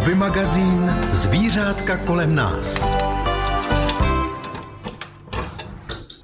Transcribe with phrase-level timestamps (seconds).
[0.00, 2.84] Hobby magazín Zvířátka kolem nás.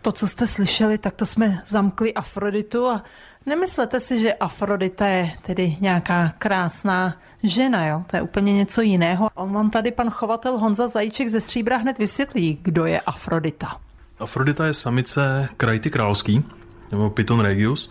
[0.02, 3.02] To, co jste slyšeli, tak to jsme zamkli Afroditu a
[3.46, 8.04] nemyslete si, že Afrodita je tedy nějaká krásná žena, jo?
[8.06, 9.30] To je úplně něco jiného.
[9.34, 13.80] On vám tady pan chovatel Honza Zajíček ze Stříbra hned vysvětlí, kdo je Afrodita.
[14.18, 16.44] Afrodita je samice krajty královský,
[16.92, 17.90] nebo Python regius,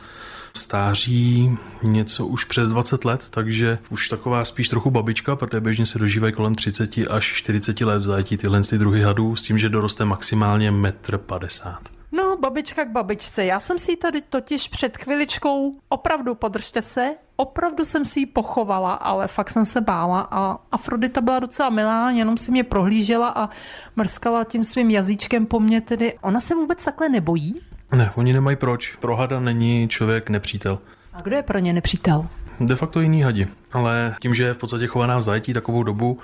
[0.57, 5.99] stáří něco už přes 20 let, takže už taková spíš trochu babička, protože běžně se
[5.99, 9.69] dožívají kolem 30 až 40 let v zajetí tyhle ty druhy hadů, s tím, že
[9.69, 11.95] doroste maximálně 1,50 m.
[12.11, 13.45] No, babička k babičce.
[13.45, 18.25] Já jsem si ji tady totiž před chviličkou, opravdu podržte se, opravdu jsem si ji
[18.25, 23.29] pochovala, ale fakt jsem se bála a Afrodita byla docela milá, jenom si mě prohlížela
[23.29, 23.49] a
[23.95, 26.17] mrskala tím svým jazyčkem po mně tedy.
[26.21, 27.61] Ona se vůbec takhle nebojí?
[27.95, 28.95] Ne, oni nemají proč.
[28.95, 30.79] Pro hada není člověk nepřítel.
[31.13, 32.27] A kdo je pro ně nepřítel?
[32.59, 33.47] De facto jiný hadi.
[33.73, 36.19] Ale tím, že je v podstatě chovaná v zajetí takovou dobu,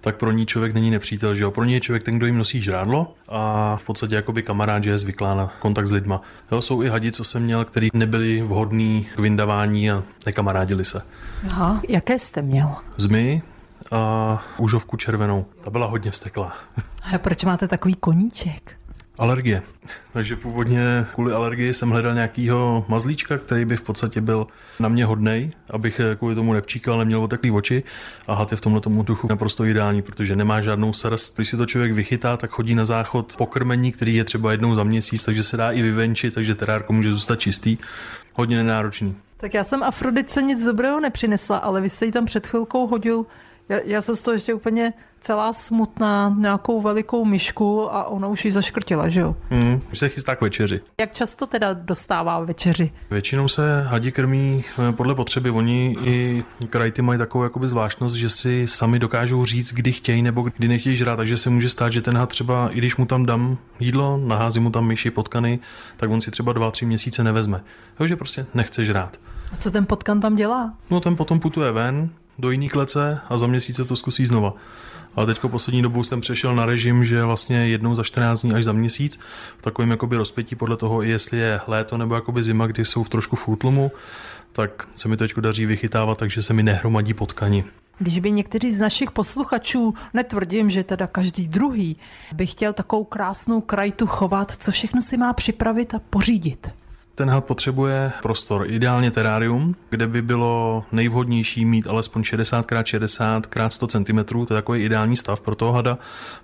[0.00, 1.34] tak pro ní člověk není nepřítel.
[1.34, 1.50] Že jo?
[1.50, 4.90] Pro ní je člověk ten, kdo jim nosí žrádlo a v podstatě jakoby kamarád, že
[4.90, 6.20] je zvyklá na kontakt s lidma.
[6.52, 11.02] Jo, jsou i hadi, co jsem měl, který nebyli vhodní k vyndavání a nekamarádili se.
[11.50, 12.74] Aha, jaké jste měl?
[12.96, 13.42] Zmy
[13.90, 15.46] a úžovku červenou.
[15.64, 16.52] Ta byla hodně vsteklá.
[17.14, 18.76] A proč máte takový koníček?
[19.18, 19.62] Alergie.
[20.12, 24.46] Takže původně kvůli alergii jsem hledal nějakýho mazlíčka, který by v podstatě byl
[24.80, 27.82] na mě hodnej, abych kvůli tomu nepčíkal, neměl oteklý oči.
[28.26, 31.36] A had je v tomhle tomu duchu naprosto ideální, protože nemá žádnou srst.
[31.36, 34.84] Když si to člověk vychytá, tak chodí na záchod pokrmení, který je třeba jednou za
[34.84, 37.78] měsíc, takže se dá i vyvenčit, takže terárko může zůstat čistý.
[38.32, 39.16] Hodně nenáročný.
[39.36, 43.26] Tak já jsem Afrodice nic dobrého nepřinesla, ale vy jste ji tam před chvilkou hodil
[43.68, 48.44] já, já jsem z toho ještě úplně celá smutná, nějakou velikou myšku a ona už
[48.44, 49.36] ji zaškrtila, že jo?
[49.50, 50.80] Mm, už se chystá k večeři.
[51.00, 52.92] Jak často teda dostává večeři?
[53.10, 55.50] Většinou se hadi krmí eh, podle potřeby.
[55.50, 60.42] Oni i krajty mají takovou jakoby zvláštnost, že si sami dokážou říct, kdy chtějí nebo
[60.42, 63.26] kdy nechtějí žrát, takže se může stát, že ten had třeba, i když mu tam
[63.26, 65.58] dám jídlo, naházím mu tam myši, potkany,
[65.96, 67.60] tak on si třeba dva, tři měsíce nevezme.
[67.98, 69.18] Takže prostě nechce žrát.
[69.52, 70.74] A co ten potkan tam dělá?
[70.90, 74.54] No ten potom putuje ven, do jiný klece a za měsíc se to zkusí znova.
[75.16, 78.64] Ale teďko poslední dobou jsem přešel na režim, že vlastně jednou za 14 dní až
[78.64, 79.20] za měsíc,
[79.58, 83.08] v takovém jakoby rozpětí podle toho, jestli je léto nebo jakoby zima, kdy jsou v
[83.08, 83.92] trošku v útlumu,
[84.52, 87.64] tak se mi teď daří vychytávat, takže se mi nehromadí potkani.
[87.98, 91.96] Když by některý z našich posluchačů, netvrdím, že teda každý druhý,
[92.32, 96.70] by chtěl takovou krásnou krajtu chovat, co všechno si má připravit a pořídit?
[97.16, 103.86] Ten had potřebuje prostor, ideálně terárium, kde by bylo nejvhodnější mít alespoň 60x60 x 100
[103.86, 105.98] cm, to je takový ideální stav pro toho hada,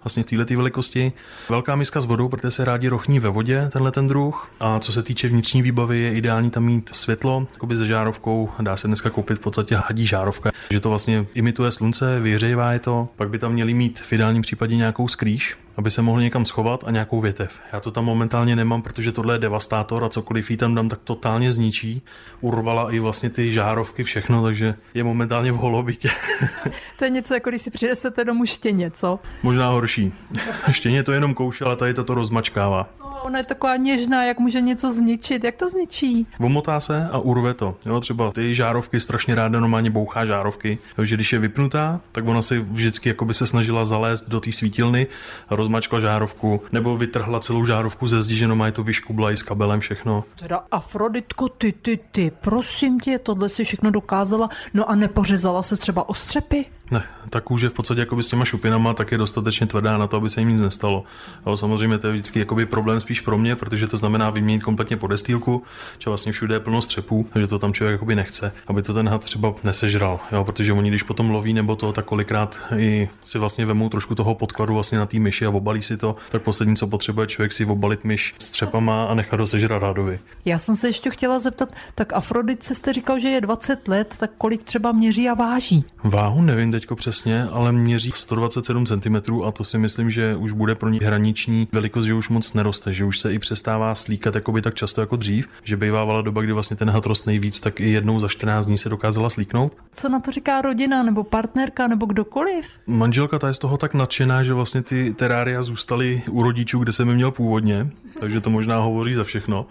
[0.05, 1.13] vlastně v této velikosti.
[1.49, 4.51] Velká miska s vodou, protože se rádi rochní ve vodě, tenhle ten druh.
[4.61, 8.77] A co se týče vnitřní výbavy, je ideální tam mít světlo, jakoby se žárovkou, dá
[8.77, 13.09] se dneska koupit v podstatě hadí žárovka, že to vlastně imituje slunce, vyhřejvá je to,
[13.17, 16.85] pak by tam měli mít v ideálním případě nějakou skrýš, aby se mohl někam schovat
[16.87, 17.59] a nějakou větev.
[17.73, 21.01] Já to tam momentálně nemám, protože tohle je devastátor a cokoliv jí tam dám, tak
[21.05, 22.03] totálně zničí.
[22.41, 26.11] Urvala i vlastně ty žárovky, všechno, takže je momentálně v holobitě.
[26.99, 29.19] to je něco, jako když si přinesete domů štěně, co?
[29.43, 30.13] Možná horší.
[30.71, 32.89] Štěně to jenom kouše, ale tady to, to rozmačkává.
[33.01, 35.45] No, ona je taková něžná, jak může něco zničit.
[35.45, 36.27] Jak to zničí?
[36.41, 37.77] Omotá se a urve to.
[37.87, 42.43] Jo, třeba ty žárovky strašně ráda normálně bouchá žárovky, takže když je vypnutá, tak ona
[42.43, 45.07] si vždycky jako by se snažila zalézt do té svítilny
[45.49, 49.37] a rozmačkla žárovku, nebo vytrhla celou žárovku ze zdi, že no je to vyškubla i
[49.37, 50.25] s kabelem všechno.
[50.41, 55.76] Teda Afroditko, ty, ty, ty, prosím tě, tohle si všechno dokázala, no a nepořezala se
[55.76, 56.66] třeba o střepy?
[56.91, 60.17] Ne, ta kůže v podstatě jakoby s těma šupinama tak je dostatečně tvrdá na to,
[60.17, 61.05] aby se jim nic nestalo.
[61.45, 64.97] Ale samozřejmě to je vždycky jakoby problém spíš pro mě, protože to znamená vyměnit kompletně
[64.97, 65.62] podestýlku,
[65.99, 69.09] že vlastně všude je plno střepů, že to tam člověk jakoby nechce, aby to ten
[69.09, 70.21] had třeba nesežral.
[70.33, 74.15] Jo, protože oni, když potom loví nebo to, tak kolikrát i si vlastně vemou trošku
[74.15, 77.53] toho podkladu vlastně na té myši a obalí si to, tak poslední, co potřebuje člověk
[77.53, 80.19] si obalit myš s třepama a nechat ho sežrat rádovi.
[80.45, 84.31] Já jsem se ještě chtěla zeptat, tak Afrodice jste říkal, že je 20 let, tak
[84.39, 85.84] kolik třeba měří a váží?
[86.05, 90.75] Váhu nevím teďko přesně, ale měří 127 cm a to si myslím, že už bude
[90.75, 94.63] pro ní hraniční velikost, že už moc neroste, že už se i přestává slíkat jakoby
[94.63, 97.91] tak často jako dřív, že bývávala doba, kdy vlastně ten had rost nejvíc, tak i
[97.91, 99.72] jednou za 14 dní se dokázala slíknout.
[99.93, 102.66] Co na to říká rodina nebo partnerka nebo kdokoliv?
[102.87, 106.93] Manželka ta je z toho tak nadšená, že vlastně ty terária zůstaly u rodičů, kde
[106.93, 107.91] jsem je měl původně,
[108.21, 109.66] takže to možná hovoří za všechno.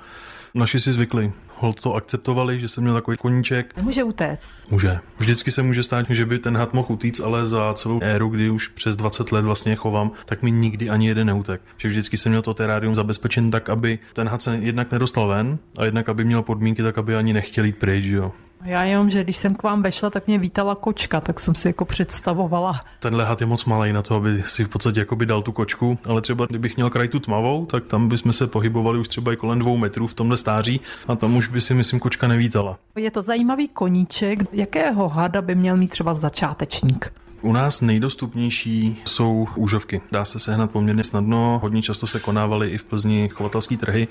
[0.54, 3.82] Naši si zvykli hold to akceptovali, že jsem měl takový koníček.
[3.82, 4.56] Může utéct.
[4.70, 5.00] Může.
[5.18, 8.50] Vždycky se může stát, že by ten had mohl utíct, ale za celou éru, kdy
[8.50, 11.62] už přes 20 let vlastně chovám, tak mi nikdy ani jeden neutek.
[11.78, 15.58] Že vždycky jsem měl to terárium zabezpečen tak, aby ten had se jednak nedostal ven
[15.78, 18.32] a jednak, aby měl podmínky tak, aby ani nechtěl jít pryč, jo.
[18.64, 21.68] Já jenom, že když jsem k vám vešla, tak mě vítala kočka, tak jsem si
[21.68, 22.82] jako představovala.
[23.00, 25.52] Tenhle had je moc malý na to, aby si v podstatě jako by dal tu
[25.52, 29.34] kočku, ale třeba kdybych měl kraj tu tmavou, tak tam bychom se pohybovali už třeba
[29.34, 32.78] i kolem dvou metrů v tomhle stáří a tam už by si myslím kočka nevítala.
[32.96, 34.40] Je to zajímavý koníček.
[34.54, 37.14] Jakého hada by měl mít třeba začátečník?
[37.42, 40.02] U nás nejdostupnější jsou úžovky.
[40.12, 44.08] Dá se sehnat poměrně snadno, hodně často se konávaly i v Plzni chovatelské trhy,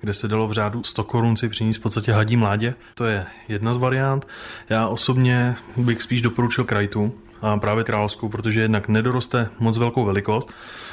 [0.00, 2.74] kde se dalo v řádu 100 korun si přinést v podstatě hadí mládě.
[2.94, 4.26] To je jedna z variant.
[4.68, 7.12] Já osobně bych spíš doporučil krajtu,
[7.42, 10.52] a právě královskou, protože jednak nedoroste moc velkou velikost,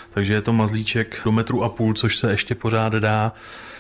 [0.10, 3.32] takže je to mazlíček do metru a půl, což se ještě pořád dá.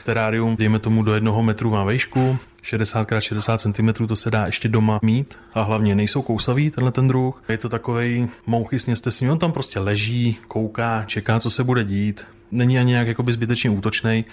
[0.04, 2.38] Terárium, dejme tomu do jednoho metru má vejšku,
[2.74, 7.44] 60x60 cm to se dá ještě doma mít a hlavně nejsou kousavý tenhle ten druh.
[7.50, 11.64] Je to takový mouchy sněste s ním, on tam prostě leží, kouká, čeká, co se
[11.64, 12.28] bude dít.
[12.52, 14.26] Není ani nějak jakoby zbytečně útočný.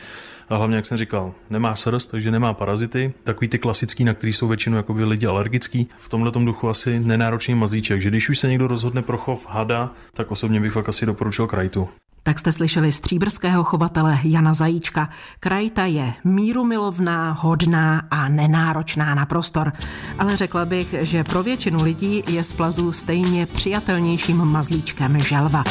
[0.48, 3.12] A hlavně, jak jsem říkal, nemá srst, takže nemá parazity.
[3.24, 5.88] Takový ty klasický, na který jsou většinou jakoby lidi alergický.
[5.98, 9.92] V tomhle duchu asi nenáročný mazlíček, že když už se někdo rozhodne pro chov hada,
[10.14, 11.88] tak osobně bych fakt asi doporučil krajtu.
[12.26, 15.08] Tak jste slyšeli stříbrského chovatele Jana Zajíčka.
[15.40, 19.72] Krajta je mírumilovná, hodná a nenáročná na prostor.
[20.18, 25.64] Ale řekla bych, že pro většinu lidí je z plazu stejně přijatelnějším mazlíčkem želva.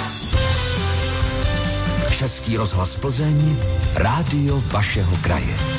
[2.11, 3.55] Český rozhlas Plzeň,
[3.95, 5.72] rádio vašeho kraje.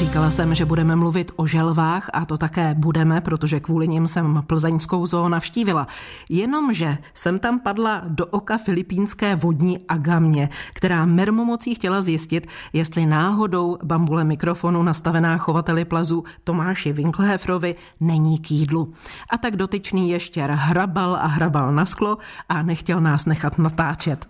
[0.00, 4.44] Říkala jsem, že budeme mluvit o želvách a to také budeme, protože kvůli nim jsem
[4.46, 5.86] plzeňskou zoo navštívila.
[6.28, 13.78] Jenomže jsem tam padla do oka filipínské vodní agamě, která mermomocí chtěla zjistit, jestli náhodou
[13.84, 18.92] bambule mikrofonu nastavená chovateli plazu Tomáši Winklehefrovi není k jídlu.
[19.30, 22.18] A tak dotyčný ještěr hrabal a hrabal na sklo
[22.48, 24.28] a nechtěl nás nechat natáčet.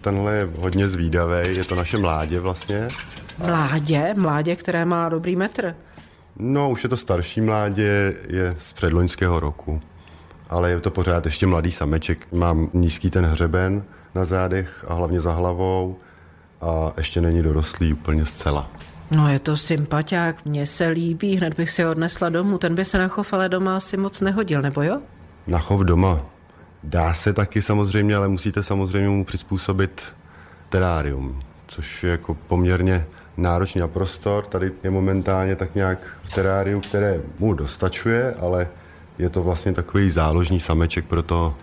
[0.00, 2.88] Tenhle je hodně zvídavý, je to naše mládě vlastně.
[3.38, 4.14] Mládě?
[4.16, 5.74] Mládě, které má dobrý metr.
[6.38, 9.82] No, už je to starší mládě, je z předloňského roku.
[10.50, 12.32] Ale je to pořád ještě mladý sameček.
[12.32, 13.82] Mám nízký ten hřeben
[14.14, 15.96] na zádech a hlavně za hlavou
[16.60, 18.70] a ještě není dorostlý úplně zcela.
[19.10, 22.58] No je to sympatiák, mně se líbí, hned bych si ho odnesla domů.
[22.58, 25.00] Ten by se na chov ale doma asi moc nehodil, nebo jo?
[25.46, 26.20] Na chov doma.
[26.82, 30.02] Dá se taky samozřejmě, ale musíte samozřejmě mu přizpůsobit
[30.68, 33.06] terárium, což je jako poměrně
[33.36, 34.44] náročný na prostor.
[34.44, 38.68] Tady je momentálně tak nějak v teráriu, které mu dostačuje, ale
[39.18, 41.54] je to vlastně takový záložní sameček pro to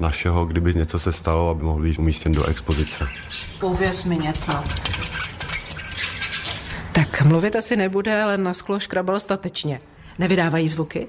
[0.00, 3.06] našeho, kdyby něco se stalo, aby mohl být umístěn do expozice.
[3.60, 4.52] Pověz mi něco.
[6.92, 9.80] Tak mluvit asi nebude, ale na sklo škrabal statečně.
[10.18, 11.06] Nevydávají zvuky?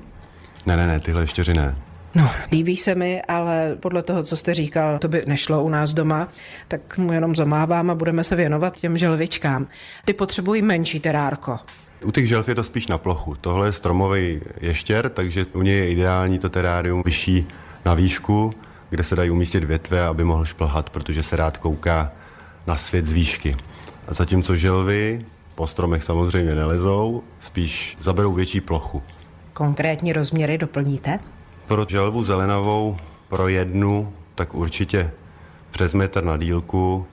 [0.66, 1.76] Ne, ne, ne, tyhle štěři ne.
[2.16, 5.94] No, líbí se mi, ale podle toho, co jste říkal, to by nešlo u nás
[5.94, 6.28] doma,
[6.68, 9.68] tak mu jenom zamávám a budeme se věnovat těm želvičkám.
[10.06, 11.60] Ty potřebují menší terárko.
[12.04, 13.36] U těch želv je to spíš na plochu.
[13.42, 17.48] Tohle je stromový ještěr, takže u něj je ideální to terárium vyšší
[17.86, 18.54] na výšku,
[18.90, 22.12] kde se dají umístit větve, aby mohl šplhat, protože se rád kouká
[22.68, 23.56] na svět z výšky.
[24.08, 25.26] A zatímco želvy
[25.56, 29.04] po stromech samozřejmě nelezou, spíš zaberou větší plochu.
[29.54, 31.20] Konkrétní rozměry doplníte?
[31.68, 32.98] Pro želvu zelenavou,
[33.30, 35.12] pro jednu, tak určitě
[35.72, 37.06] přes metr na dílku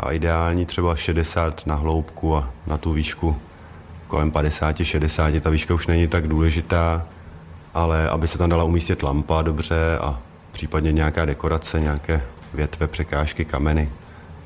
[0.00, 3.36] a ideální třeba 60 na hloubku a na tu výšku
[4.08, 5.40] kolem 50-60.
[5.40, 7.06] Ta výška už není tak důležitá,
[7.74, 10.20] ale aby se tam dala umístit lampa dobře a
[10.52, 12.22] případně nějaká dekorace, nějaké
[12.54, 13.90] větve, překážky, kameny.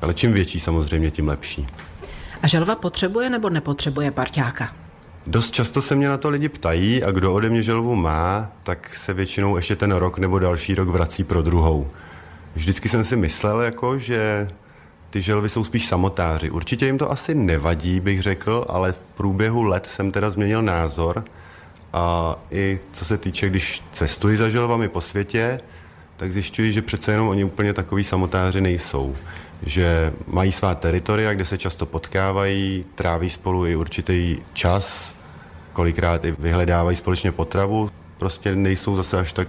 [0.01, 1.67] Ale čím větší samozřejmě, tím lepší.
[2.41, 4.84] A želva potřebuje nebo nepotřebuje parťáka?
[5.27, 8.97] Dost často se mě na to lidi ptají a kdo ode mě želvu má, tak
[8.97, 11.87] se většinou ještě ten rok nebo další rok vrací pro druhou.
[12.55, 14.49] Vždycky jsem si myslel, jako, že
[15.09, 16.49] ty želvy jsou spíš samotáři.
[16.49, 21.23] Určitě jim to asi nevadí, bych řekl, ale v průběhu let jsem teda změnil názor.
[21.93, 25.59] A i co se týče, když cestuji za želvami po světě,
[26.17, 29.15] tak zjišťuji, že přece jenom oni úplně takový samotáři nejsou.
[29.65, 35.14] Že mají svá teritoria, kde se často potkávají, tráví spolu i určitý čas,
[35.75, 37.91] kolikrát i vyhledávají společně potravu.
[38.17, 39.47] Prostě nejsou zase až tak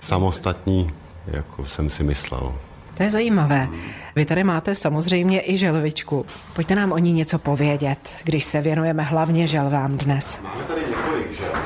[0.00, 0.92] samostatní,
[1.26, 2.54] jako jsem si myslel.
[2.96, 3.68] To je zajímavé.
[4.16, 6.26] Vy tady máte samozřejmě i želvičku.
[6.54, 10.40] Pojďte nám o ní něco povědět, když se věnujeme hlavně želvám dnes.
[10.44, 11.58] Máme tady několik želv.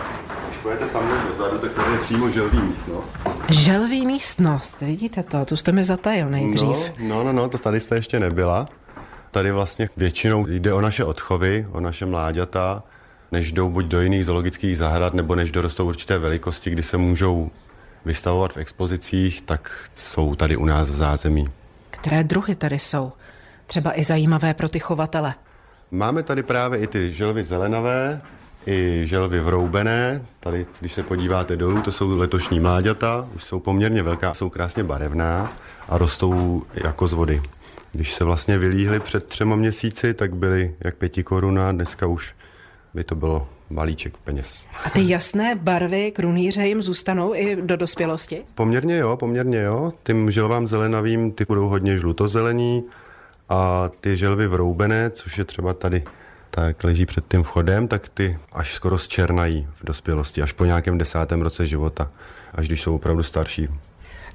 [0.48, 3.18] Když pojete mnou dozadu, tak tady je přímo želví místnost.
[3.48, 6.92] Želví místnost, vidíte to, tu jste mi zatajil nejdřív.
[6.98, 8.68] No, no, no, no, to tady jste ještě nebyla.
[9.30, 12.82] Tady vlastně většinou jde o naše odchovy, o naše mláďata,
[13.32, 17.50] než jdou buď do jiných zoologických zahrad, nebo než dorostou určité velikosti, kdy se můžou
[18.04, 21.48] vystavovat v expozicích, tak jsou tady u nás v zázemí.
[21.90, 23.12] Které druhy tady jsou?
[23.66, 25.34] Třeba i zajímavé pro ty chovatele.
[25.90, 28.20] Máme tady právě i ty želvy zelenavé,
[28.66, 30.22] i želvy vroubené.
[30.40, 34.84] Tady, když se podíváte dolů, to jsou letošní mláďata, už jsou poměrně velká, jsou krásně
[34.84, 35.52] barevná
[35.88, 37.42] a rostou jako z vody.
[37.92, 42.34] Když se vlastně vylíhly před třema měsíci, tak byly jak pěti koruna, dneska už
[42.94, 44.66] by to bylo balíček peněz.
[44.84, 48.42] A ty jasné barvy krunýře jim zůstanou i do dospělosti?
[48.54, 49.92] Poměrně jo, poměrně jo.
[50.02, 52.84] Tím želvám zelenavým ty budou hodně žlutozelení
[53.48, 56.02] a ty želvy vroubené, což je třeba tady
[56.50, 60.98] tak leží před tím vchodem, tak ty až skoro zčernají v dospělosti, až po nějakém
[60.98, 62.10] desátém roce života,
[62.54, 63.68] až když jsou opravdu starší.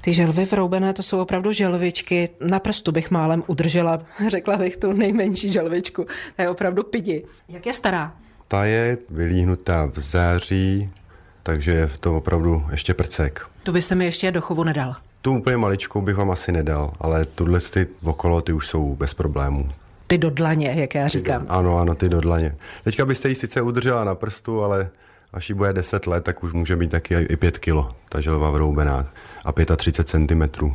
[0.00, 2.28] Ty želvy vroubené, to jsou opravdu želvičky.
[2.40, 6.06] Na prstu bych málem udržela, řekla bych tu nejmenší želvičku.
[6.36, 7.24] To je opravdu pidi.
[7.48, 8.14] Jak je stará?
[8.48, 10.90] Ta je vylíhnutá v září,
[11.42, 13.46] takže je to opravdu ještě prcek.
[13.62, 14.96] To byste mi ještě do chovu nedal.
[15.22, 19.14] Tu úplně maličkou bych vám asi nedal, ale tuhle ty okolo ty už jsou bez
[19.14, 19.68] problémů.
[20.06, 21.46] Ty do dlaně, jak já říkám.
[21.48, 22.54] Ano, ano, ty do dlaně.
[22.84, 24.88] Teďka byste ji sice udržela na prstu, ale
[25.32, 28.50] až jí bude 10 let, tak už může být taky i 5 kilo, ta želva
[28.50, 29.06] vroubená
[29.44, 30.72] a 35 cm.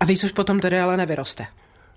[0.00, 1.46] A víc už potom tedy ale nevyroste.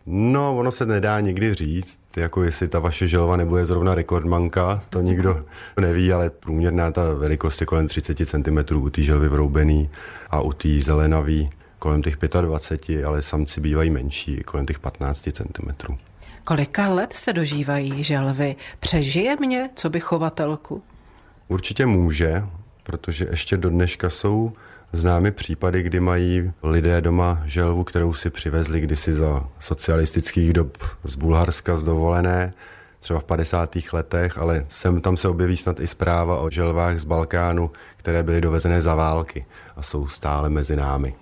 [0.06, 5.02] No, ono se nedá nikdy říct, jako jestli ta vaše želva nebude zrovna rekordmanka, to
[5.02, 5.46] nikdo
[5.80, 9.90] neví, ale průměrná ta velikost je kolem 30 cm u té želvy vroubený
[10.30, 15.96] a u té zelenavý kolem těch 25, ale samci bývají menší, kolem těch 15 cm.
[16.44, 18.56] Kolika let se dožívají želvy?
[18.80, 20.84] Přežije mě, co by chovatelku?
[21.48, 22.44] Určitě může,
[22.84, 24.54] protože ještě do dneška jsou
[24.94, 31.16] známy případy, kdy mají lidé doma želvu, kterou si přivezli kdysi za socialistických dob z
[31.16, 32.54] Bulharska z dovolené,
[33.00, 33.76] třeba v 50.
[33.94, 38.42] letech, ale sem tam se objeví snad i zpráva o želvách z Balkánu, které byly
[38.42, 39.46] dovezené za války
[39.76, 41.14] a jsou stále mezi námi.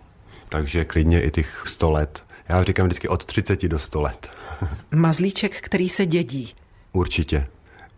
[0.49, 2.23] Takže klidně i těch 100 let.
[2.49, 4.29] Já říkám vždycky od 30 do 100 let.
[4.91, 6.53] Mazlíček, který se dědí.
[6.93, 7.47] Určitě.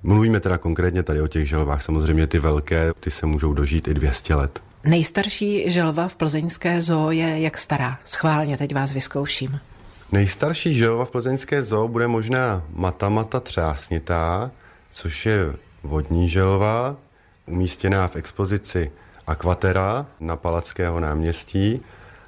[0.04, 1.82] Mluvíme teda konkrétně tady o těch želvách.
[1.82, 4.62] Samozřejmě ty velké, ty se můžou dožít i 200 let.
[4.84, 8.00] Nejstarší želva v plzeňské zoo je jak stará?
[8.06, 9.60] Schválně teď vás vyzkouším.
[10.12, 14.52] Nejstarší želva v plzeňské zoo bude možná matamata třásnitá,
[14.92, 16.96] což je vodní želva,
[17.46, 18.92] umístěná v expozici
[19.28, 21.82] Aquatera na Palackého náměstí.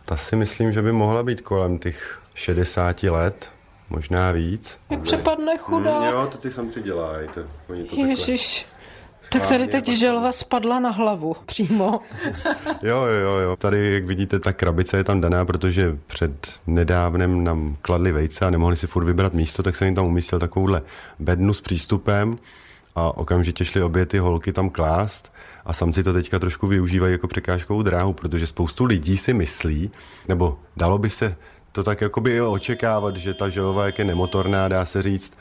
[0.06, 3.50] Ta si myslím, že by mohla být kolem těch 60 let,
[3.90, 4.78] možná víc.
[4.90, 6.00] Jak přepadne chudá.
[6.00, 7.28] Mm, jo, to ty samci dělají.
[7.34, 8.66] To, oni to Ježiš.
[9.34, 12.02] Tak tady teď želva spadla na hlavu přímo.
[12.82, 13.56] jo, jo, jo, jo.
[13.56, 18.50] Tady, jak vidíte, ta krabice je tam daná, protože před nedávnem nám kladli vejce a
[18.50, 20.82] nemohli si furt vybrat místo, tak jsem jim tam umístil takovouhle
[21.20, 22.38] bednu s přístupem
[22.96, 25.32] a okamžitě šly obě ty holky tam klást
[25.66, 29.92] a samci to teďka trošku využívají jako překážkovou dráhu, protože spoustu lidí si myslí,
[30.28, 31.36] nebo dalo by se
[31.72, 35.34] to tak jakoby očekávat, že ta želva, jak je nemotorná, dá se říct,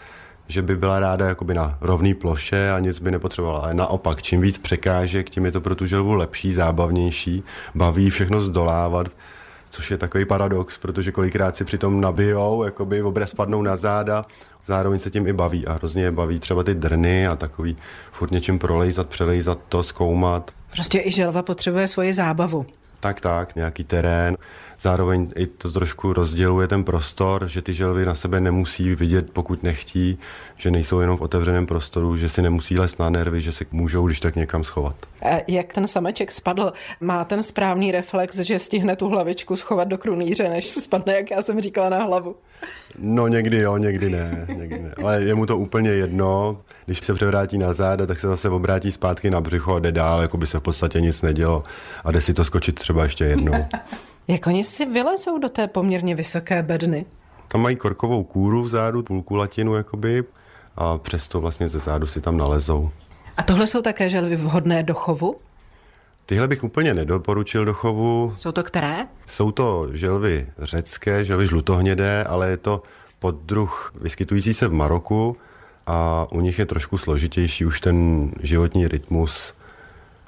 [0.53, 3.61] že by byla ráda jakoby na rovné ploše a nic by nepotřebovala.
[3.61, 7.43] Ale naopak, čím víc překážek, tím je to pro tu želvu lepší, zábavnější,
[7.75, 9.07] baví všechno zdolávat,
[9.71, 14.27] což je takový paradox, protože kolikrát si přitom nabijou, jakoby obraz spadnou na záda,
[14.65, 17.77] zároveň se tím i baví a hrozně je baví třeba ty drny a takový
[18.13, 20.51] furt něčím prolejzat, přelejzat to, zkoumat.
[20.73, 22.67] Prostě i želva potřebuje svoji zábavu.
[23.01, 24.37] Tak, tak, nějaký terén.
[24.83, 29.63] Zároveň i to trošku rozděluje ten prostor, že ty želvy na sebe nemusí vidět, pokud
[29.63, 30.19] nechtí,
[30.57, 34.07] že nejsou jenom v otevřeném prostoru, že si nemusí les na nervy, že se můžou
[34.07, 34.97] když tak někam schovat.
[35.23, 39.99] A jak ten sameček spadl, má ten správný reflex, že stihne tu hlavičku schovat do
[39.99, 42.37] krunýře, než spadne, jak já jsem říkala, na hlavu?
[42.99, 44.95] No někdy jo, někdy ne, někdy ne.
[45.03, 46.61] Ale je mu to úplně jedno.
[46.87, 50.23] Když se převrátí na záda, tak se zase obrátí zpátky na břicho a jde dál,
[50.23, 51.65] jako by se v podstatě nic nedělo.
[52.05, 53.55] A jde si to skočit třeba ještě jednou.
[54.29, 57.07] Jak oni si vylezou do té poměrně vysoké bedny?
[57.49, 60.25] Tam mají korkovou kůru vzadu, půlku latinu jakoby,
[60.77, 62.91] a přesto vlastně ze zádu si tam nalezou.
[63.37, 65.37] A tohle jsou také želvy vhodné do chovu?
[66.27, 68.35] Tyhle bych úplně nedoporučil do chovu.
[68.37, 69.07] Jsou to které?
[69.27, 72.83] Jsou to želvy řecké, želvy žlutohnědé, ale je to
[73.19, 75.37] poddruh vyskytující se v Maroku
[75.87, 79.55] a u nich je trošku složitější už ten životní rytmus.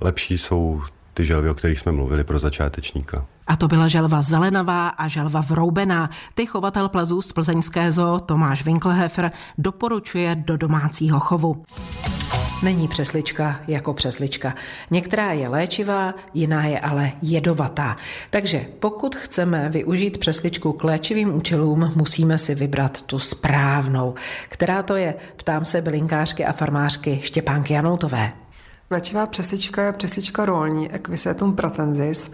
[0.00, 0.82] Lepší jsou
[1.14, 3.26] ty želvy, o kterých jsme mluvili pro začátečníka.
[3.46, 6.10] A to byla želva zelenavá a želva vroubená.
[6.34, 11.64] Ty chovatel plazů z plzeňské zoo Tomáš Winkelhefer doporučuje do domácího chovu.
[12.62, 14.54] Není přeslička jako přeslička.
[14.90, 17.96] Některá je léčivá, jiná je ale jedovatá.
[18.30, 24.14] Takže pokud chceme využít přesličku k léčivým účelům, musíme si vybrat tu správnou.
[24.48, 25.14] Která to je?
[25.36, 28.43] Ptám se bylinkářky a farmářky Štěpánky Janoutové.
[28.94, 32.30] Léčivá přeslička je přeslička rolní Equisetum pratensis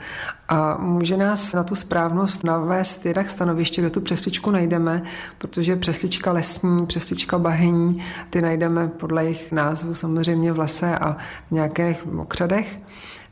[0.49, 5.03] a může nás na tu správnost navést jinak stanoviště, kde tu přesličku najdeme,
[5.39, 11.17] protože přeslička lesní, přeslička bahení, ty najdeme podle jejich názvu samozřejmě v lese a
[11.49, 12.81] v nějakých mokřadech.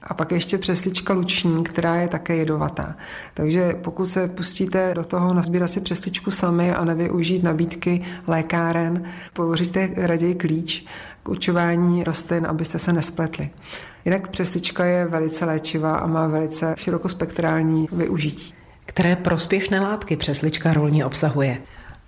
[0.03, 2.97] A pak ještě přeslička luční, která je také jedovatá.
[3.35, 9.91] Takže pokud se pustíte do toho nazbírat si přesličku sami a nevyužít nabídky lékáren, použijte
[9.97, 10.87] raději klíč
[11.29, 13.51] učování rostlin, abyste se nespletli.
[14.05, 18.55] Jinak přeslička je velice léčivá a má velice širokospektrální využití.
[18.87, 21.59] Které prospěšné látky přeslička rolní obsahuje?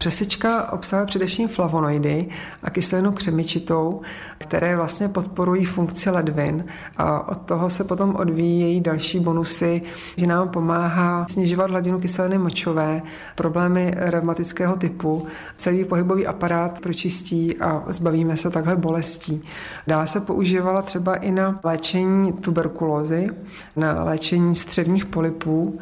[0.01, 2.29] Přeslička obsahuje především flavonoidy
[2.63, 4.01] a kyselinu křemičitou,
[4.39, 6.65] které vlastně podporují funkci ledvin
[6.97, 9.83] a od toho se potom odvíjejí další bonusy,
[10.17, 13.03] že nám pomáhá snižovat hladinu kyseliny močové,
[13.35, 15.27] problémy reumatického typu,
[15.57, 19.43] celý pohybový aparát pročistí a zbavíme se takhle bolestí.
[19.87, 23.29] Dále se používala třeba i na léčení tuberkulózy,
[23.77, 25.79] na léčení střevních polipů,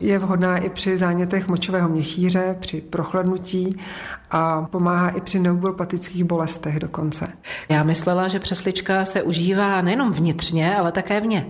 [0.00, 3.78] je vhodná i při zánětech močového měchýře, při prochladnutí
[4.30, 7.28] a pomáhá i při neuropatických bolestech dokonce.
[7.68, 11.46] Já myslela, že přeslička se užívá nejenom vnitřně, ale také vně.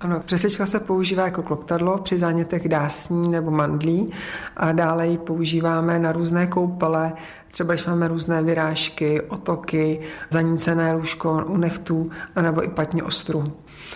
[0.00, 4.12] Ano, přeslička se používá jako kloktadlo při zánětech dásní nebo mandlí
[4.56, 7.12] a dále ji používáme na různé koupele,
[7.50, 12.10] třeba když máme různé vyrážky, otoky, zanícené lůžko u nechtů,
[12.42, 13.52] nebo i patní ostruhu.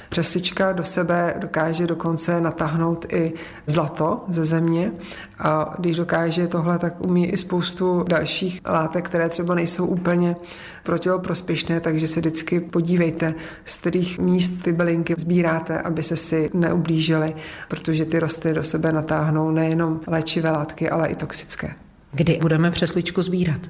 [0.08, 3.32] Přeslička do sebe dokáže dokonce natáhnout i
[3.66, 4.92] zlato ze země
[5.38, 10.36] a když dokáže tohle, tak umí i spoustu dalších látek, které třeba nejsou úplně
[10.82, 16.16] pro tělo prospěšné, takže se vždycky podívejte, z kterých míst ty bylinky sbíráte, aby se
[16.16, 17.34] si neublížili,
[17.68, 21.74] protože ty rostliny do sebe natáhnou nejenom léčivé látky, ale i toxické.
[22.12, 23.60] Kdy budeme přesličku sbírat?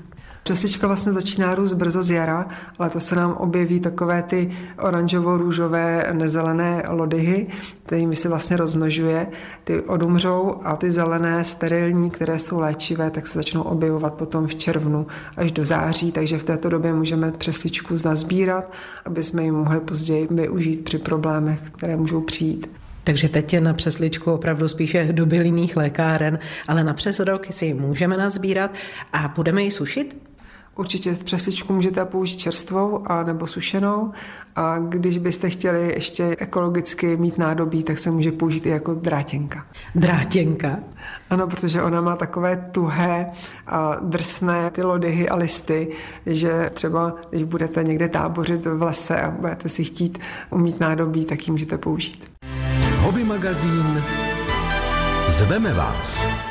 [0.43, 6.07] Přeslička vlastně začíná růst brzo z jara, ale to se nám objeví takové ty oranžovo-růžové
[6.13, 7.47] nezelené lodyhy,
[7.83, 9.27] kterými se vlastně rozmnožuje.
[9.65, 14.55] Ty odumřou a ty zelené, sterilní, které jsou léčivé, tak se začnou objevovat potom v
[14.55, 15.07] červnu
[15.37, 18.73] až do září, takže v této době můžeme přesličku nazbírat,
[19.05, 22.71] aby jsme ji mohli později využít při problémech, které můžou přijít.
[23.05, 27.67] Takže teď je na přesličku opravdu spíše do bylinných lékáren, ale na přes rok si
[27.67, 28.71] ji můžeme nazbírat
[29.13, 30.30] a budeme ji sušit?
[30.77, 34.13] Určitě přesličku můžete použít čerstvou a nebo sušenou
[34.57, 39.67] a když byste chtěli ještě ekologicky mít nádobí, tak se může použít i jako drátěnka.
[39.95, 40.79] Drátěnka?
[41.31, 43.33] Ano, protože ona má takové tuhé
[43.67, 45.89] a drsné ty lodyhy a listy,
[46.27, 50.19] že třeba když budete někde tábořit v lese a budete si chtít
[50.51, 52.31] umít nádobí, tak ji můžete použít.
[52.97, 54.03] Hobby magazín
[55.27, 56.50] Zveme vás.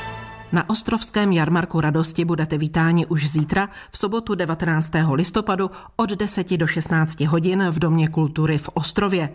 [0.51, 4.91] Na Ostrovském jarmarku radosti budete vítáni už zítra v sobotu 19.
[5.13, 9.29] listopadu od 10 do 16 hodin v Domě kultury v Ostrově.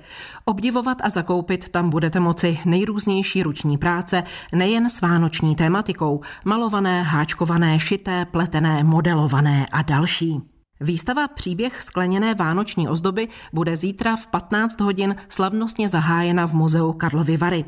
[0.45, 4.23] Obdivovat a zakoupit tam budete moci nejrůznější ruční práce,
[4.53, 10.54] nejen s vánoční tématikou, malované, háčkované, šité, pletené, modelované a další.
[10.81, 17.37] Výstava Příběh skleněné vánoční ozdoby bude zítra v 15 hodin slavnostně zahájena v muzeu Karlovy
[17.37, 17.65] Vary.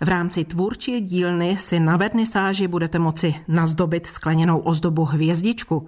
[0.00, 5.86] V rámci tvůrčí dílny si na vernisáži budete moci nazdobit skleněnou ozdobu hvězdičku.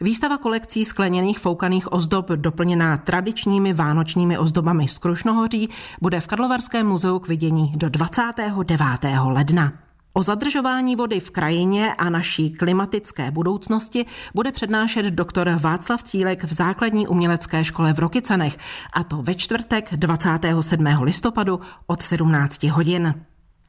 [0.00, 5.68] Výstava kolekcí skleněných foukaných ozdob doplněná tradičními vánočními ozdobami z Krušnohoří
[6.00, 9.02] bude v Karlovarském muzeu k vidění do 29.
[9.24, 9.81] ledna.
[10.14, 16.52] O zadržování vody v krajině a naší klimatické budoucnosti bude přednášet doktor Václav Cílek v
[16.52, 18.58] základní umělecké škole v Rokycanech,
[18.92, 20.86] a to ve čtvrtek 27.
[20.86, 23.14] listopadu od 17 hodin.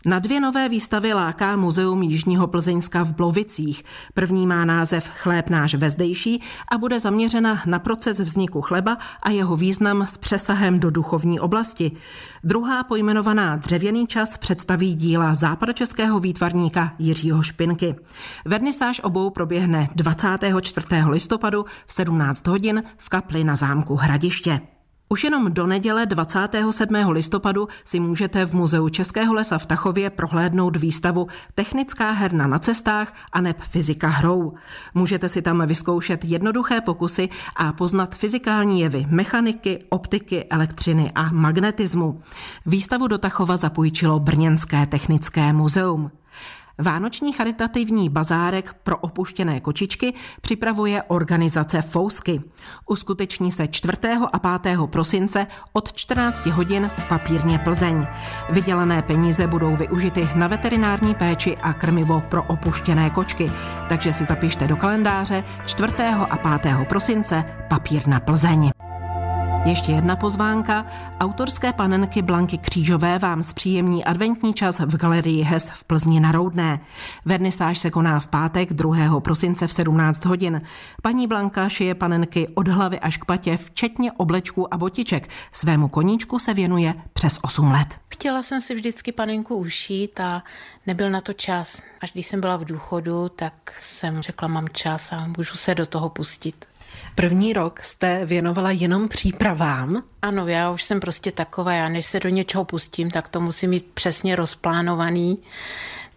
[0.06, 3.84] Na dvě nové výstavy láká Muzeum Jižního Plzeňska v Blovicích.
[4.14, 9.58] První má název Chléb náš vezdejší a bude zaměřena na proces vzniku chleba a jeho
[9.58, 11.92] význam s přesahem do duchovní oblasti.
[12.44, 17.96] Druhá pojmenovaná Dřevěný čas představí díla západočeského výtvarníka Jiřího Špinky.
[18.46, 20.88] Vernisáž obou proběhne 24.
[21.10, 24.73] listopadu v 17 hodin v kapli na zámku Hradiště.
[25.14, 26.96] Už jenom do neděle 27.
[27.10, 33.14] listopadu si můžete v Muzeu Českého lesa v Tachově prohlédnout výstavu Technická herna na cestách
[33.34, 34.54] a neb fyzika hrou.
[34.94, 42.22] Můžete si tam vyzkoušet jednoduché pokusy a poznat fyzikální jevy mechaniky, optiky, elektřiny a magnetismu.
[42.66, 46.12] Výstavu do Tachova zapůjčilo Brněnské technické muzeum.
[46.78, 52.42] Vánoční charitativní bazárek pro opuštěné kočičky připravuje organizace Fousky.
[52.88, 53.98] Uskuteční se 4.
[54.34, 54.80] a 5.
[54.86, 58.08] prosince od 14 hodin v papírně Plzeň.
[58.50, 63.52] Vydělané peníze budou využity na veterinární péči a krmivo pro opuštěné kočky,
[63.90, 65.94] takže si zapište do kalendáře 4.
[66.30, 66.88] a 5.
[66.90, 68.83] prosince papír na Plzeň.
[69.66, 70.86] Ještě jedna pozvánka.
[71.20, 76.80] Autorské panenky Blanky Křížové vám zpříjemní adventní čas v galerii HES v Plzni na Roudné.
[77.26, 79.20] Vernisáž se koná v pátek 2.
[79.20, 80.62] prosince v 17 hodin.
[81.02, 85.30] Paní Blanka šije panenky od hlavy až k patě, včetně oblečků a botiček.
[85.52, 87.88] Svému koníčku se věnuje přes 8 let.
[88.10, 90.44] Chtěla jsem si vždycky panenku ušít a
[90.88, 91.82] nebyl na to čas.
[92.02, 95.86] Až když jsem byla v důchodu, tak jsem řekla, mám čas a můžu se do
[95.86, 96.66] toho pustit.
[97.16, 100.04] První rok jste věnovala jenom přípravám?
[100.22, 103.70] Ano, já už jsem prostě taková, já než se do něčeho pustím, tak to musím
[103.70, 105.38] mít přesně rozplánovaný.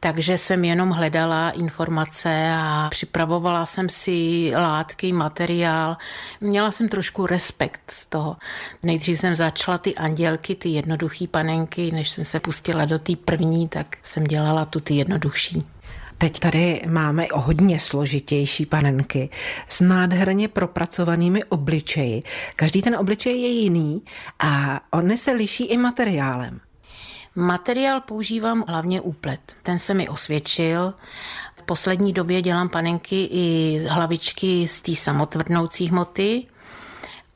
[0.01, 5.97] Takže jsem jenom hledala informace a připravovala jsem si látky, materiál.
[6.41, 8.37] Měla jsem trošku respekt z toho.
[8.83, 13.69] Nejdřív jsem začala ty andělky, ty jednoduché panenky, než jsem se pustila do té první,
[13.69, 15.67] tak jsem dělala tu ty jednodušší.
[16.19, 19.29] Teď tady máme o hodně složitější panenky
[19.69, 22.23] s nádherně propracovanými obličeji.
[22.57, 24.03] Každý ten obličej je jiný
[24.39, 26.61] a oni se liší i materiálem.
[27.35, 29.41] Materiál používám hlavně úplet.
[29.63, 30.95] Ten se mi osvědčil.
[31.57, 36.47] V poslední době dělám panenky i hlavičky z té samotvrdnoucí hmoty,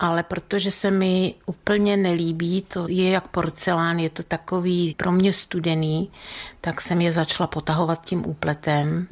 [0.01, 5.33] ale protože se mi úplně nelíbí, to je jak porcelán, je to takový pro mě
[5.33, 6.11] studený,
[6.61, 9.07] tak jsem je začala potahovat tím úpletem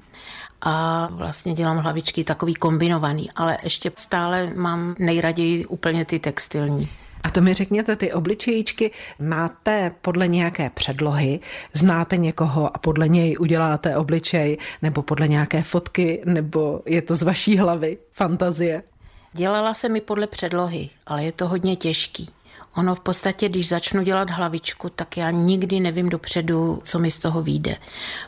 [0.61, 6.89] a vlastně dělám hlavičky takový kombinovaný, ale ještě stále mám nejraději úplně ty textilní.
[7.23, 11.41] A to mi řekněte, ty obličejíčky máte podle nějaké předlohy,
[11.73, 17.23] znáte někoho a podle něj uděláte obličej, nebo podle nějaké fotky, nebo je to z
[17.23, 18.83] vaší hlavy, fantazie?
[19.33, 22.31] Dělala se mi podle předlohy, ale je to hodně těžký.
[22.79, 27.19] Ono v podstatě, když začnu dělat hlavičku, tak já nikdy nevím dopředu, co mi z
[27.19, 27.77] toho vyjde.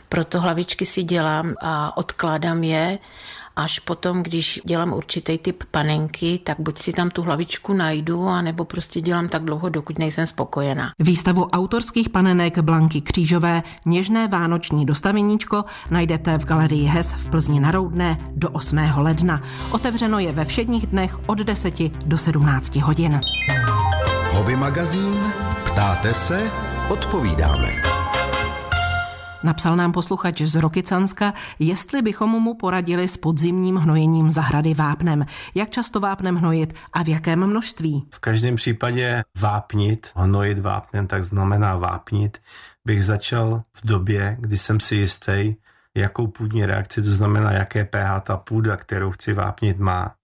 [0.09, 2.99] Proto hlavičky si dělám a odkládám je
[3.55, 8.65] až potom, když dělám určitý typ panenky, tak buď si tam tu hlavičku najdu, anebo
[8.65, 10.91] prostě dělám tak dlouho, dokud nejsem spokojená.
[10.99, 17.71] Výstavu autorských panenek Blanky Křížové Něžné vánoční dostaveníčko najdete v galerii HES v Plzni na
[17.71, 18.77] Roudné do 8.
[18.97, 19.41] ledna.
[19.71, 23.19] Otevřeno je ve všedních dnech od 10 do 17 hodin.
[24.31, 25.19] Hobby magazín
[25.71, 26.51] Ptáte se?
[26.89, 27.67] Odpovídáme.
[29.43, 35.25] Napsal nám posluchač z Rokycanska, jestli bychom mu poradili s podzimním hnojením zahrady vápnem.
[35.55, 38.07] Jak často vápnem hnojit a v jakém množství?
[38.11, 42.37] V každém případě vápnit, hnojit vápnem, tak znamená vápnit,
[42.85, 45.55] bych začal v době, kdy jsem si jistý,
[45.95, 50.15] jakou půdní reakci, to znamená, jaké pH ta půda, kterou chci vápnit, má.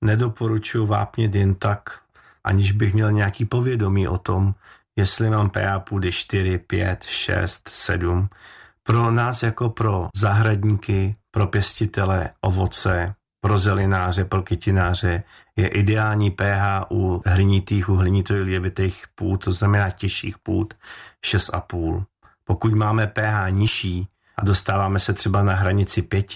[0.00, 2.00] Nedoporučuji vápnit jen tak,
[2.44, 4.54] aniž bych měl nějaký povědomí o tom,
[4.96, 8.28] jestli mám pH půdy 4, 5, 6, 7,
[8.82, 15.22] pro nás jako pro zahradníky, pro pěstitele ovoce, pro zelináře, pro kytináře
[15.56, 20.74] je ideální pH u hlinitých, u hlinitoilěvitých půd, to znamená těžších půd,
[21.26, 22.04] 6,5.
[22.44, 26.26] Pokud máme pH nižší a dostáváme se třeba na hranici 5,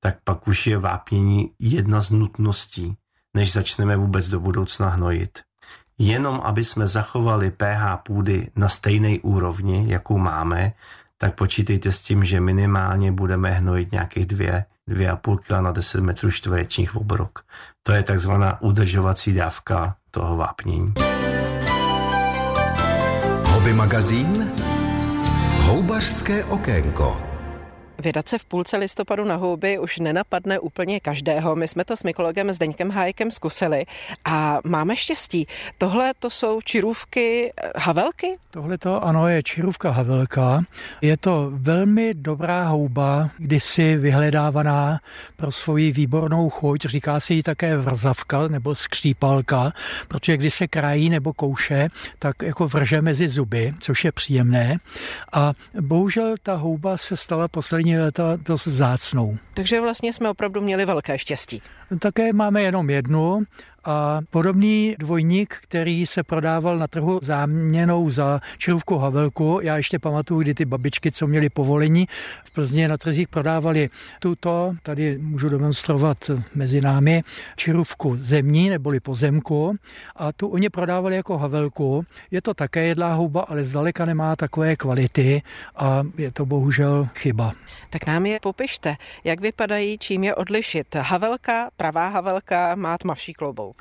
[0.00, 2.96] tak pak už je vápnění jedna z nutností,
[3.34, 5.38] než začneme vůbec do budoucna hnojit.
[5.98, 10.72] Jenom aby jsme zachovali pH půdy na stejné úrovni, jakou máme,
[11.18, 14.46] tak počítejte s tím, že minimálně budeme hnojit nějakých 2,
[14.88, 17.38] 2,5 kg na 10 metrů čtverečních obrok.
[17.82, 20.94] To je takzvaná udržovací dávka toho vápnění.
[23.42, 24.50] Hobby magazín
[25.64, 27.33] Houbařské okénko.
[27.98, 31.56] Vydat se v půlce listopadu na houby už nenapadne úplně každého.
[31.56, 33.84] My jsme to s mykologem Zdeňkem Hájkem zkusili
[34.24, 35.46] a máme štěstí.
[35.78, 38.38] Tohle to jsou čirůvky eh, havelky?
[38.50, 40.64] Tohle to ano je čirůvka havelka.
[41.00, 45.00] Je to velmi dobrá houba, kdysi vyhledávaná
[45.36, 46.84] pro svoji výbornou chuť.
[46.84, 49.72] Říká se jí také vrzavka nebo skřípalka,
[50.08, 54.76] protože když se krají nebo kouše, tak jako vrže mezi zuby, což je příjemné.
[55.32, 59.38] A bohužel ta houba se stala poslední poslední léta dost zácnou.
[59.54, 61.62] Takže vlastně jsme opravdu měli velké štěstí.
[61.98, 63.44] Také máme jenom jednu
[63.84, 69.58] a podobný dvojník, který se prodával na trhu záměnou za čirůvku havelku.
[69.62, 72.06] Já ještě pamatuju, kdy ty babičky, co měly povolení,
[72.44, 77.22] v Plzně na trzích prodávali tuto, tady můžu demonstrovat mezi námi,
[77.56, 79.76] čirůvku zemní neboli pozemku
[80.16, 82.04] a tu oni prodávali jako havelku.
[82.30, 85.42] Je to také jedlá houba, ale zdaleka nemá takové kvality
[85.76, 87.52] a je to bohužel chyba.
[87.90, 90.94] Tak nám je popište, jak vypadají, čím je odlišit.
[90.94, 93.73] Havelka, pravá havelka má tmavší klobouk.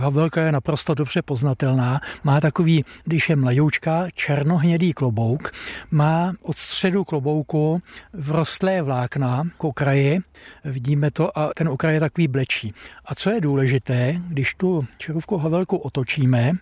[0.00, 2.00] Havelka je naprosto dobře poznatelná.
[2.24, 5.52] Má takový, když je mladoučka, černohnědý klobouk.
[5.90, 7.82] Má od středu klobouku
[8.12, 10.18] vrostlé vlákna k okraji.
[10.64, 12.74] Vidíme to a ten okraj je takový blečí.
[13.04, 16.52] A co je důležité, když tu červku havelku otočíme,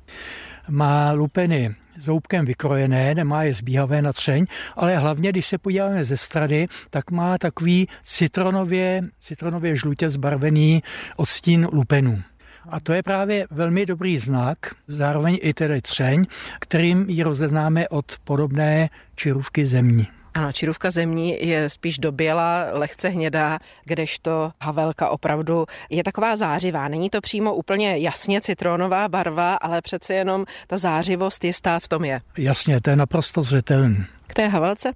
[0.69, 4.47] má lupeny zoubkem vykrojené, nemá je zbíhavé na třeň,
[4.77, 10.83] ale hlavně, když se podíváme ze strady, tak má takový citronově, citronově žlutě zbarvený
[11.17, 12.23] odstín lupenů.
[12.69, 16.27] A to je právě velmi dobrý znak, zároveň i tedy třeň,
[16.61, 20.07] kterým ji rozeznáme od podobné čirůvky zemní.
[20.35, 26.89] Ano, čirůvka zemní je spíš doběla, lehce hnědá, kdežto havelka opravdu je taková zářivá.
[26.89, 32.05] Není to přímo úplně jasně citronová barva, ale přece jenom ta zářivost jistá v tom
[32.05, 32.21] je.
[32.39, 34.05] Jasně, to je naprosto zřetelný.
[34.27, 34.93] K té havelce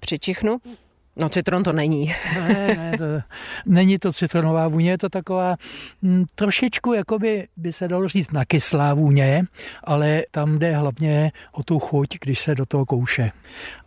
[0.00, 0.58] přičichnu.
[1.16, 2.14] No citron to není.
[2.34, 3.04] ne, ne, to,
[3.66, 5.56] není to citronová vůně, je to taková m,
[6.02, 9.44] hm, trošičku, jakoby by se dalo říct, nakyslá vůně,
[9.84, 13.32] ale tam jde hlavně o tu chuť, když se do toho kouše.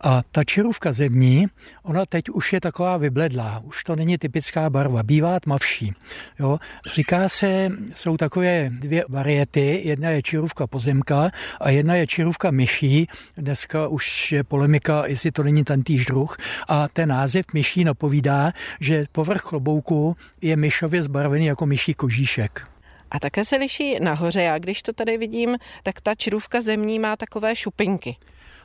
[0.00, 1.46] A ta čirůvka zemní,
[1.82, 5.92] ona teď už je taková vybledlá, už to není typická barva, bývá tmavší.
[6.40, 6.58] Jo.
[6.94, 13.08] Říká se, jsou takové dvě variety, jedna je čirůvka pozemka a jedna je čirůvka myší.
[13.36, 16.36] Dneska už je polemika, jestli to není ten týž druh.
[16.68, 22.68] A ten název myší napovídá, že povrch klobouku je myšově zbarvený jako myší kožíšek.
[23.10, 24.42] A také se liší nahoře.
[24.42, 28.16] Já když to tady vidím, tak ta čirůvka zemní má takové šupinky.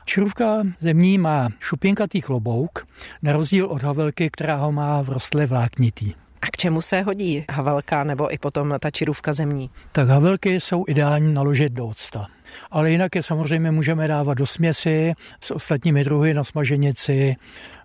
[0.04, 2.86] Čirůvka zemní má šupinkatý klobouk,
[3.22, 6.12] na rozdíl od havelky, která ho má v rostle vláknitý.
[6.42, 9.70] A k čemu se hodí havelka nebo i potom ta čirůvka zemní?
[9.92, 12.26] Tak havelky jsou ideální naložit do octa.
[12.70, 17.36] Ale jinak je samozřejmě můžeme dávat do směsi s ostatními druhy na smaženici,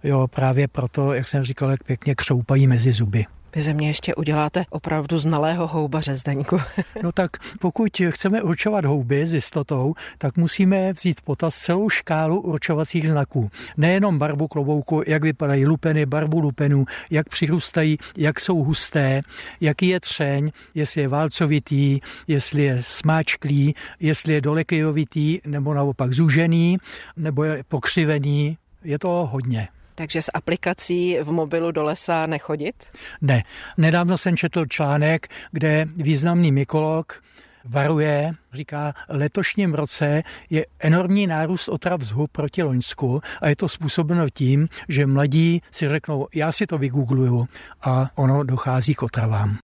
[0.04, 3.26] jo, právě proto, jak jsem říkal, jak pěkně křoupají mezi zuby.
[3.56, 6.58] Vy ze mě ještě uděláte opravdu znalého houbaře, Zdeňku.
[7.04, 13.10] no tak pokud chceme určovat houby s jistotou, tak musíme vzít potaz celou škálu určovacích
[13.10, 13.50] znaků.
[13.78, 19.22] Nejenom barvu klobouku, jak vypadají lupeny, barvu lupenů, jak přirůstají, jak jsou husté,
[19.62, 26.78] jaký je třeň, jestli je válcovitý, jestli je smáčklý, jestli je dolekejovitý, nebo naopak zúžený,
[27.18, 28.58] nebo je pokřivený.
[28.84, 29.68] Je to hodně.
[29.96, 32.76] Takže s aplikací v mobilu do lesa nechodit?
[33.22, 33.44] Ne.
[33.78, 37.22] Nedávno jsem četl článek, kde významný mykolog
[37.66, 43.70] varuje, říká, letošním roce je enormní nárůst otrav z hub proti Loňsku a je to
[43.70, 47.48] způsobeno tím, že mladí si řeknou, já si to vygoogluju
[47.82, 49.54] a ono dochází k otravám.